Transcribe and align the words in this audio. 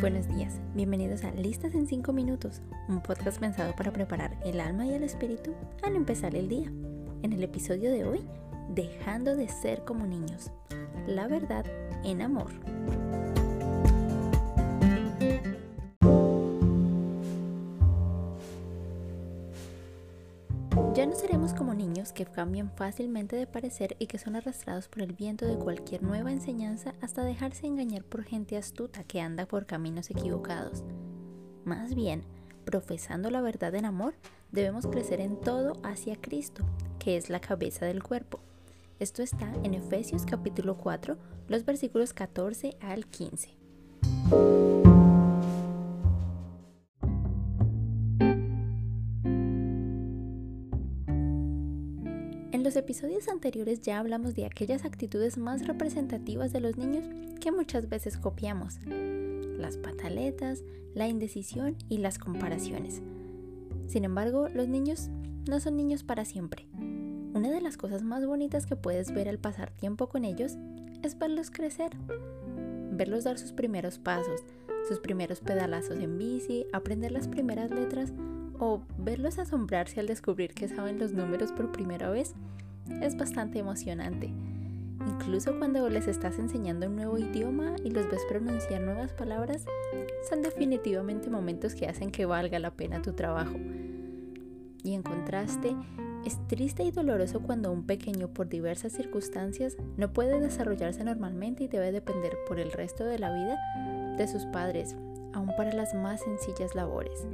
buenos 0.00 0.28
días, 0.28 0.60
bienvenidos 0.74 1.24
a 1.24 1.32
Listas 1.32 1.74
en 1.74 1.88
5 1.88 2.12
minutos, 2.12 2.62
un 2.88 3.02
podcast 3.02 3.40
pensado 3.40 3.74
para 3.74 3.92
preparar 3.92 4.38
el 4.44 4.60
alma 4.60 4.86
y 4.86 4.92
el 4.92 5.02
espíritu 5.02 5.54
al 5.82 5.96
empezar 5.96 6.36
el 6.36 6.48
día. 6.48 6.70
En 7.22 7.32
el 7.32 7.42
episodio 7.42 7.90
de 7.90 8.04
hoy, 8.04 8.20
dejando 8.68 9.34
de 9.34 9.48
ser 9.48 9.84
como 9.84 10.06
niños, 10.06 10.52
la 11.08 11.26
verdad 11.26 11.64
en 12.04 12.22
amor. 12.22 12.52
Ya 20.98 21.06
no 21.06 21.14
seremos 21.14 21.54
como 21.54 21.74
niños 21.74 22.12
que 22.12 22.26
cambian 22.26 22.72
fácilmente 22.72 23.36
de 23.36 23.46
parecer 23.46 23.94
y 24.00 24.08
que 24.08 24.18
son 24.18 24.34
arrastrados 24.34 24.88
por 24.88 25.00
el 25.02 25.12
viento 25.12 25.46
de 25.46 25.56
cualquier 25.56 26.02
nueva 26.02 26.32
enseñanza 26.32 26.92
hasta 27.00 27.22
dejarse 27.22 27.68
engañar 27.68 28.02
por 28.02 28.24
gente 28.24 28.56
astuta 28.56 29.04
que 29.04 29.20
anda 29.20 29.46
por 29.46 29.64
caminos 29.64 30.10
equivocados. 30.10 30.82
Más 31.64 31.94
bien, 31.94 32.24
profesando 32.64 33.30
la 33.30 33.40
verdad 33.40 33.76
en 33.76 33.84
amor, 33.84 34.14
debemos 34.50 34.88
crecer 34.88 35.20
en 35.20 35.40
todo 35.40 35.74
hacia 35.84 36.16
Cristo, 36.16 36.64
que 36.98 37.16
es 37.16 37.30
la 37.30 37.38
cabeza 37.38 37.86
del 37.86 38.02
cuerpo. 38.02 38.40
Esto 38.98 39.22
está 39.22 39.52
en 39.62 39.74
Efesios 39.74 40.26
capítulo 40.26 40.76
4, 40.78 41.16
los 41.46 41.64
versículos 41.64 42.12
14 42.12 42.76
al 42.80 43.06
15. 43.06 43.57
Episodios 52.78 53.28
anteriores 53.28 53.80
ya 53.80 53.98
hablamos 53.98 54.34
de 54.34 54.46
aquellas 54.46 54.84
actitudes 54.84 55.38
más 55.38 55.66
representativas 55.66 56.52
de 56.52 56.60
los 56.60 56.76
niños 56.76 57.04
que 57.40 57.52
muchas 57.52 57.88
veces 57.88 58.16
copiamos. 58.16 58.78
Las 58.86 59.76
pataletas, 59.76 60.62
la 60.94 61.08
indecisión 61.08 61.76
y 61.88 61.98
las 61.98 62.18
comparaciones. 62.18 63.02
Sin 63.86 64.04
embargo, 64.04 64.48
los 64.48 64.68
niños 64.68 65.08
no 65.48 65.60
son 65.60 65.76
niños 65.76 66.02
para 66.02 66.24
siempre. 66.24 66.66
Una 67.34 67.50
de 67.50 67.60
las 67.60 67.76
cosas 67.76 68.02
más 68.02 68.26
bonitas 68.26 68.66
que 68.66 68.76
puedes 68.76 69.12
ver 69.12 69.28
al 69.28 69.38
pasar 69.38 69.70
tiempo 69.70 70.08
con 70.08 70.24
ellos 70.24 70.56
es 71.02 71.18
verlos 71.18 71.50
crecer. 71.50 71.92
Verlos 72.92 73.24
dar 73.24 73.38
sus 73.38 73.52
primeros 73.52 73.98
pasos, 73.98 74.42
sus 74.88 74.98
primeros 74.98 75.40
pedalazos 75.40 75.98
en 75.98 76.18
bici, 76.18 76.66
aprender 76.72 77.12
las 77.12 77.28
primeras 77.28 77.70
letras 77.70 78.12
o 78.58 78.82
verlos 78.98 79.38
asombrarse 79.38 80.00
al 80.00 80.06
descubrir 80.06 80.54
que 80.54 80.68
saben 80.68 80.98
los 80.98 81.12
números 81.12 81.52
por 81.52 81.70
primera 81.70 82.10
vez 82.10 82.34
es 83.02 83.16
bastante 83.16 83.58
emocionante. 83.58 84.32
Incluso 85.06 85.56
cuando 85.58 85.88
les 85.88 86.08
estás 86.08 86.38
enseñando 86.38 86.86
un 86.86 86.96
nuevo 86.96 87.18
idioma 87.18 87.76
y 87.84 87.90
los 87.90 88.10
ves 88.10 88.22
pronunciar 88.28 88.80
nuevas 88.80 89.12
palabras, 89.12 89.64
son 90.28 90.42
definitivamente 90.42 91.30
momentos 91.30 91.74
que 91.74 91.86
hacen 91.86 92.10
que 92.10 92.26
valga 92.26 92.58
la 92.58 92.72
pena 92.72 93.00
tu 93.00 93.12
trabajo. 93.12 93.56
Y 94.82 94.94
en 94.94 95.02
contraste, 95.02 95.76
es 96.24 96.38
triste 96.48 96.82
y 96.82 96.90
doloroso 96.90 97.40
cuando 97.40 97.72
un 97.72 97.84
pequeño 97.84 98.28
por 98.28 98.48
diversas 98.48 98.92
circunstancias 98.92 99.76
no 99.96 100.12
puede 100.12 100.40
desarrollarse 100.40 101.04
normalmente 101.04 101.64
y 101.64 101.68
debe 101.68 101.92
depender 101.92 102.36
por 102.46 102.58
el 102.60 102.72
resto 102.72 103.04
de 103.04 103.18
la 103.18 103.32
vida 103.32 103.56
de 104.16 104.28
sus 104.28 104.44
padres, 104.46 104.96
aun 105.32 105.54
para 105.56 105.72
las 105.72 105.94
más 105.94 106.20
sencillas 106.20 106.74
labores. 106.74 107.26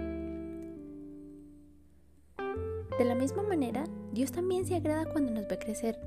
De 2.98 3.04
la 3.04 3.16
misma 3.16 3.42
manera, 3.42 3.84
Dios 4.12 4.30
también 4.30 4.64
se 4.66 4.76
agrada 4.76 5.06
cuando 5.06 5.32
nos 5.32 5.48
ve 5.48 5.58
crecer, 5.58 5.98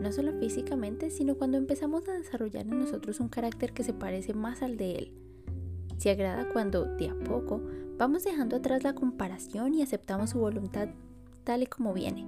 no 0.00 0.10
solo 0.12 0.32
físicamente, 0.38 1.10
sino 1.10 1.36
cuando 1.36 1.58
empezamos 1.58 2.08
a 2.08 2.12
desarrollar 2.12 2.66
en 2.66 2.78
nosotros 2.78 3.20
un 3.20 3.28
carácter 3.28 3.74
que 3.74 3.84
se 3.84 3.92
parece 3.92 4.32
más 4.32 4.62
al 4.62 4.78
de 4.78 4.96
Él. 4.96 5.12
Se 5.98 6.10
agrada 6.10 6.48
cuando, 6.50 6.86
de 6.96 7.10
a 7.10 7.14
poco, 7.14 7.60
vamos 7.98 8.24
dejando 8.24 8.56
atrás 8.56 8.82
la 8.82 8.94
comparación 8.94 9.74
y 9.74 9.82
aceptamos 9.82 10.30
su 10.30 10.38
voluntad 10.38 10.88
tal 11.44 11.62
y 11.62 11.66
como 11.66 11.92
viene. 11.92 12.26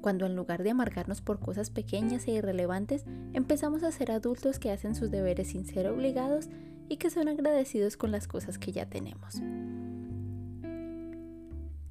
Cuando 0.00 0.24
en 0.24 0.36
lugar 0.36 0.62
de 0.62 0.70
amargarnos 0.70 1.20
por 1.20 1.38
cosas 1.38 1.70
pequeñas 1.70 2.26
e 2.26 2.32
irrelevantes, 2.32 3.04
empezamos 3.34 3.82
a 3.82 3.92
ser 3.92 4.10
adultos 4.10 4.58
que 4.58 4.70
hacen 4.70 4.94
sus 4.94 5.10
deberes 5.10 5.48
sin 5.48 5.66
ser 5.66 5.86
obligados 5.88 6.48
y 6.88 6.96
que 6.96 7.10
son 7.10 7.28
agradecidos 7.28 7.96
con 7.96 8.10
las 8.10 8.26
cosas 8.26 8.58
que 8.58 8.72
ya 8.72 8.86
tenemos. 8.86 9.40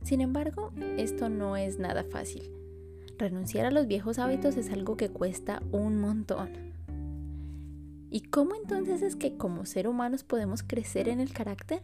Sin 0.04 0.22
embargo, 0.22 0.72
esto 0.98 1.30
no 1.30 1.56
es 1.56 1.80
nada 1.80 2.04
fácil. 2.04 2.52
Renunciar 3.18 3.66
a 3.66 3.72
los 3.72 3.88
viejos 3.88 4.20
hábitos 4.20 4.58
es 4.58 4.70
algo 4.72 4.98
que 4.98 5.10
cuesta 5.10 5.62
un 5.72 6.00
montón. 6.00 6.50
¿Y 8.12 8.22
cómo 8.22 8.54
entonces 8.56 9.02
es 9.02 9.16
que 9.16 9.38
como 9.38 9.66
ser 9.66 9.88
humanos 9.88 10.24
podemos 10.24 10.62
crecer 10.62 11.08
en 11.08 11.20
el 11.20 11.34
carácter? 11.34 11.82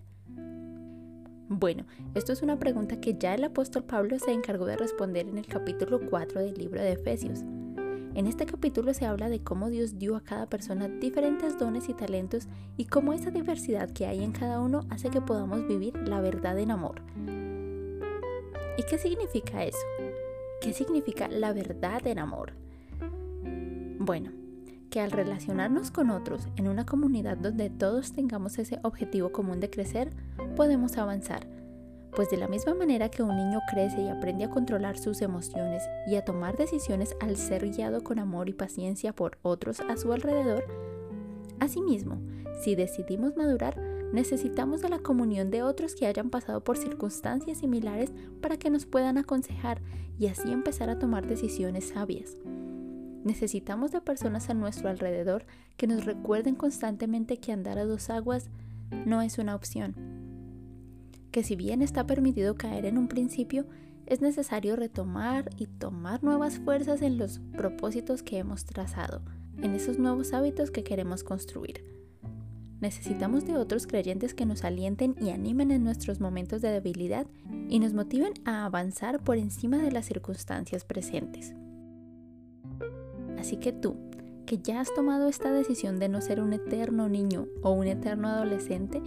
Bueno, 1.48 1.86
esto 2.14 2.34
es 2.34 2.44
una 2.44 2.60
pregunta 2.60 3.02
que 3.02 3.18
ya 3.18 3.34
el 3.34 3.44
apóstol 3.44 3.84
Pablo 3.84 4.20
se 4.20 4.32
encargó 4.32 4.66
de 4.66 4.78
responder 4.78 5.28
en 5.28 5.40
el 5.40 5.48
capítulo 5.48 6.00
4 6.10 6.42
del 6.42 6.54
libro 6.54 6.82
de 6.82 6.92
Efesios. 6.92 7.40
En 8.14 8.28
este 8.28 8.46
capítulo 8.46 8.94
se 8.94 9.06
habla 9.06 9.30
de 9.30 9.40
cómo 9.40 9.70
Dios 9.70 9.98
dio 9.98 10.16
a 10.16 10.24
cada 10.24 10.48
persona 10.48 10.88
diferentes 10.88 11.58
dones 11.58 11.90
y 11.90 11.94
talentos 11.94 12.48
y 12.76 12.86
cómo 12.86 13.14
esa 13.14 13.32
diversidad 13.32 13.90
que 13.90 14.06
hay 14.06 14.24
en 14.24 14.34
cada 14.34 14.60
uno 14.60 14.82
hace 14.90 15.10
que 15.10 15.22
podamos 15.22 15.68
vivir 15.68 15.96
la 16.08 16.20
verdad 16.20 16.60
en 16.60 16.72
amor. 16.72 17.02
¿Y 18.80 18.84
qué 18.84 18.98
significa 18.98 19.66
eso? 19.66 19.78
¿Qué 20.62 20.72
significa 20.72 21.28
la 21.28 21.52
verdad 21.52 22.08
en 22.08 22.18
amor? 22.18 22.54
Bueno, 24.00 24.32
que 24.90 25.02
al 25.02 25.12
relacionarnos 25.12 25.92
con 25.92 26.10
otros 26.10 26.48
en 26.56 26.70
una 26.70 26.86
comunidad 26.86 27.36
donde 27.36 27.70
todos 27.70 28.14
tengamos 28.14 28.58
ese 28.58 28.80
objetivo 28.84 29.34
común 29.34 29.60
de 29.60 29.70
crecer, 29.70 30.12
podemos 30.56 30.98
avanzar. 30.98 31.46
Pues 32.16 32.30
de 32.30 32.38
la 32.38 32.48
misma 32.48 32.74
manera 32.74 33.12
que 33.12 33.22
un 33.22 33.36
niño 33.36 33.60
crece 33.70 34.02
y 34.02 34.08
aprende 34.08 34.46
a 34.46 34.50
controlar 34.50 34.98
sus 34.98 35.22
emociones 35.22 35.84
y 36.08 36.16
a 36.16 36.24
tomar 36.24 36.56
decisiones 36.56 37.18
al 37.20 37.36
ser 37.36 37.70
guiado 37.70 38.02
con 38.02 38.18
amor 38.18 38.48
y 38.48 38.54
paciencia 38.54 39.12
por 39.12 39.40
otros 39.42 39.82
a 39.82 39.98
su 39.98 40.14
alrededor, 40.14 40.64
asimismo, 41.60 42.22
si 42.62 42.76
decidimos 42.76 43.36
madurar, 43.36 43.89
Necesitamos 44.12 44.82
de 44.82 44.90
la 44.90 45.00
comunión 45.00 45.52
de 45.52 45.62
otros 45.62 45.94
que 45.94 46.08
hayan 46.08 46.30
pasado 46.30 46.64
por 46.64 46.78
circunstancias 46.78 47.60
similares 47.60 48.12
para 48.42 48.58
que 48.58 48.70
nos 48.70 48.86
puedan 48.86 49.18
aconsejar 49.18 49.82
y 50.18 50.28
así 50.28 50.52
empezar 50.52 50.90
a 50.90 50.98
tomar 50.98 51.28
decisiones 51.28 51.90
sabias. 51.90 52.36
Necesitamos 53.24 53.92
de 53.92 54.02
personas 54.02 54.50
a 54.50 54.54
nuestro 54.54 54.90
alrededor 54.90 55.46
que 55.78 55.88
nos 55.88 56.06
recuerden 56.06 56.56
constantemente 56.56 57.38
que 57.38 57.52
andar 57.52 57.78
a 57.78 57.86
dos 57.86 58.10
aguas 58.10 58.50
no 59.06 59.22
es 59.22 59.38
una 59.38 59.56
opción. 59.56 59.94
Que 61.32 61.44
si 61.44 61.56
bien 61.56 61.82
está 61.84 62.08
permitido 62.08 62.56
caer 62.56 62.86
en 62.86 62.98
un 62.98 63.08
principio, 63.08 63.68
es 64.08 64.22
necesario 64.22 64.76
retomar 64.76 65.52
y 65.58 65.68
tomar 65.68 66.24
nuevas 66.24 66.58
fuerzas 66.58 67.04
en 67.04 67.20
los 67.20 67.40
propósitos 67.56 68.24
que 68.24 68.40
hemos 68.40 68.66
trazado, 68.66 69.22
en 69.58 69.76
esos 69.76 70.00
nuevos 70.00 70.34
hábitos 70.34 70.72
que 70.72 70.84
queremos 70.84 71.24
construir. 71.24 71.99
Necesitamos 72.82 73.46
de 73.46 73.58
otros 73.58 73.88
creyentes 73.88 74.34
que 74.34 74.46
nos 74.46 74.64
alienten 74.64 75.16
y 75.20 75.32
animen 75.32 75.72
en 75.72 75.84
nuestros 75.84 76.22
momentos 76.22 76.62
de 76.62 76.70
debilidad 76.70 77.28
y 77.68 77.80
nos 77.80 77.94
motiven 77.94 78.34
a 78.46 78.66
avanzar 78.66 79.20
por 79.20 79.38
encima 79.38 79.78
de 79.80 79.92
las 79.92 80.06
circunstancias 80.06 80.86
presentes. 80.86 81.54
Así 83.38 83.58
que 83.58 83.74
tú, 83.74 83.98
que 84.46 84.60
ya 84.60 84.80
has 84.80 84.94
tomado 84.94 85.28
esta 85.28 85.52
decisión 85.52 86.00
de 86.00 86.08
no 86.08 86.22
ser 86.22 86.40
un 86.40 86.54
eterno 86.54 87.10
niño 87.10 87.48
o 87.64 87.72
un 87.72 87.88
eterno 87.88 88.30
adolescente, 88.30 89.02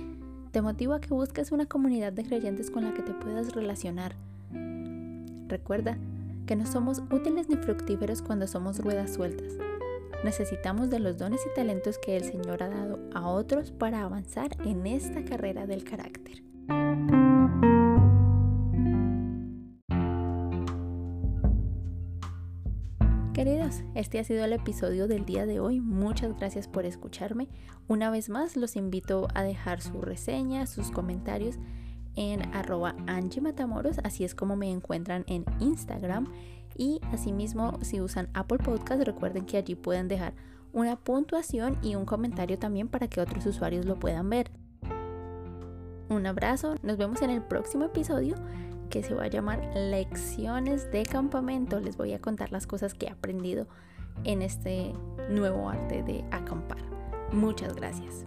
te 0.50 0.60
motivo 0.60 0.92
a 0.92 1.00
que 1.00 1.14
busques 1.14 1.50
una 1.50 1.64
comunidad 1.64 2.12
de 2.12 2.24
creyentes 2.24 2.70
con 2.70 2.84
la 2.84 2.92
que 2.92 3.02
te 3.02 3.14
puedas 3.14 3.54
relacionar. 3.54 4.16
Recuerda 5.48 5.96
que 6.46 6.56
no 6.56 6.66
somos 6.66 7.02
útiles 7.10 7.48
ni 7.48 7.56
fructíferos 7.56 8.20
cuando 8.20 8.46
somos 8.46 8.78
ruedas 8.80 9.14
sueltas 9.14 9.54
Necesitamos 10.24 10.88
de 10.88 11.00
los 11.00 11.18
dones 11.18 11.40
y 11.44 11.54
talentos 11.54 11.98
que 11.98 12.16
el 12.16 12.22
Señor 12.22 12.62
ha 12.62 12.68
dado 12.68 13.00
a 13.12 13.28
otros 13.28 13.72
para 13.72 14.02
avanzar 14.02 14.50
en 14.64 14.86
esta 14.86 15.24
carrera 15.24 15.66
del 15.66 15.82
carácter. 15.82 16.42
Queridos, 23.34 23.82
este 23.96 24.20
ha 24.20 24.24
sido 24.24 24.44
el 24.44 24.52
episodio 24.52 25.08
del 25.08 25.24
día 25.24 25.46
de 25.46 25.58
hoy. 25.58 25.80
Muchas 25.80 26.38
gracias 26.38 26.68
por 26.68 26.84
escucharme. 26.84 27.48
Una 27.88 28.08
vez 28.10 28.28
más, 28.28 28.56
los 28.56 28.76
invito 28.76 29.26
a 29.34 29.42
dejar 29.42 29.80
su 29.80 30.00
reseña, 30.02 30.66
sus 30.66 30.92
comentarios 30.92 31.58
en 32.14 32.42
arroba 32.54 32.94
Matamoros, 33.40 33.98
así 34.04 34.22
es 34.24 34.34
como 34.34 34.54
me 34.54 34.70
encuentran 34.70 35.24
en 35.26 35.44
Instagram. 35.60 36.30
Y 36.76 37.00
asimismo, 37.12 37.78
si 37.82 38.00
usan 38.00 38.28
Apple 38.34 38.58
Podcast, 38.58 39.02
recuerden 39.02 39.44
que 39.44 39.56
allí 39.56 39.74
pueden 39.74 40.08
dejar 40.08 40.34
una 40.72 40.96
puntuación 40.96 41.78
y 41.82 41.94
un 41.94 42.04
comentario 42.04 42.58
también 42.58 42.88
para 42.88 43.08
que 43.08 43.20
otros 43.20 43.44
usuarios 43.46 43.84
lo 43.84 43.98
puedan 43.98 44.30
ver. 44.30 44.50
Un 46.08 46.26
abrazo, 46.26 46.76
nos 46.82 46.96
vemos 46.98 47.22
en 47.22 47.30
el 47.30 47.42
próximo 47.42 47.86
episodio 47.86 48.36
que 48.90 49.02
se 49.02 49.14
va 49.14 49.24
a 49.24 49.28
llamar 49.28 49.70
Lecciones 49.74 50.90
de 50.90 51.04
Campamento. 51.04 51.80
Les 51.80 51.96
voy 51.96 52.12
a 52.12 52.20
contar 52.20 52.52
las 52.52 52.66
cosas 52.66 52.92
que 52.92 53.06
he 53.06 53.10
aprendido 53.10 53.66
en 54.24 54.42
este 54.42 54.92
nuevo 55.30 55.70
arte 55.70 56.02
de 56.02 56.24
acampar. 56.30 56.82
Muchas 57.32 57.74
gracias. 57.74 58.26